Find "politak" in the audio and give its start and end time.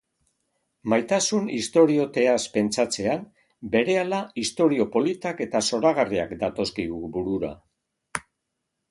4.95-5.43